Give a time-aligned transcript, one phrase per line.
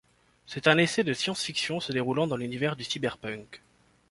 [0.47, 3.61] C'est un essai de science-fiction se déroulant dans l'univers du cyberpunk.